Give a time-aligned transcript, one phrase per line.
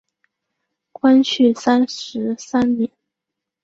[0.91, 2.89] 光绪三十三年。